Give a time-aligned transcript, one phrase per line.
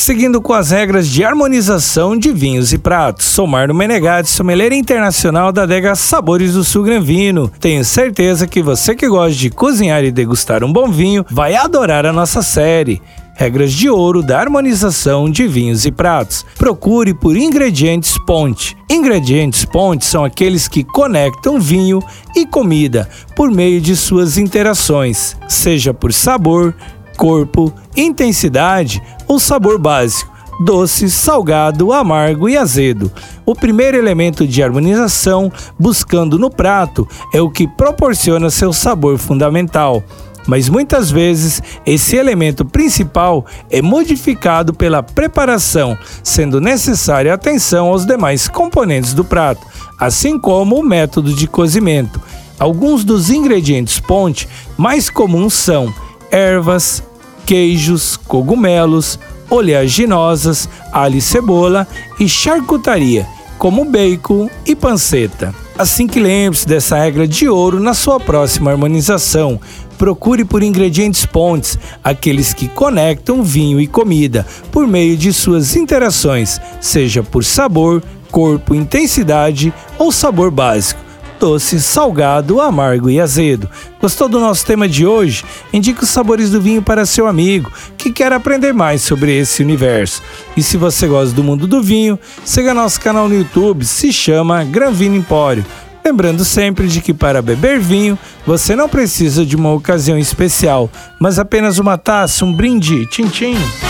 [0.00, 3.26] Seguindo com as regras de harmonização de vinhos e pratos.
[3.26, 7.52] Sou Marno Menegatti, sommelier internacional da adega Sabores do Sul Gran Vino.
[7.60, 12.06] Tenho certeza que você que gosta de cozinhar e degustar um bom vinho vai adorar
[12.06, 12.98] a nossa série.
[13.34, 16.46] Regras de ouro da harmonização de vinhos e pratos.
[16.56, 18.74] Procure por ingredientes ponte.
[18.90, 22.02] Ingredientes ponte são aqueles que conectam vinho
[22.34, 23.06] e comida
[23.36, 26.74] por meio de suas interações, seja por sabor,
[27.20, 30.32] corpo, intensidade ou sabor básico,
[30.64, 33.12] doce, salgado, amargo e azedo.
[33.44, 40.02] O primeiro elemento de harmonização, buscando no prato, é o que proporciona seu sabor fundamental.
[40.46, 48.48] Mas muitas vezes esse elemento principal é modificado pela preparação, sendo necessária atenção aos demais
[48.48, 49.60] componentes do prato,
[49.98, 52.18] assim como o método de cozimento.
[52.58, 55.92] Alguns dos ingredientes ponte mais comuns são
[56.30, 57.02] ervas,
[57.50, 59.18] queijos, cogumelos,
[59.50, 61.84] oleaginosas, alho e cebola
[62.20, 63.26] e charcutaria,
[63.58, 65.52] como bacon e panceta.
[65.76, 69.60] Assim que lembre-se dessa regra de ouro na sua próxima harmonização.
[69.98, 76.60] Procure por ingredientes pontes, aqueles que conectam vinho e comida por meio de suas interações,
[76.80, 81.09] seja por sabor, corpo, intensidade ou sabor básico
[81.40, 83.68] doce, salgado, amargo e azedo.
[83.98, 85.42] Gostou do nosso tema de hoje?
[85.72, 90.22] Indique os sabores do vinho para seu amigo que quer aprender mais sobre esse universo.
[90.54, 94.62] E se você gosta do mundo do vinho, siga nosso canal no YouTube, se chama
[94.64, 95.64] Gran Vino Empório.
[96.04, 101.38] Lembrando sempre de que para beber vinho, você não precisa de uma ocasião especial, mas
[101.38, 103.56] apenas uma taça, um brinde, tchim-tchim.
[103.56, 103.89] O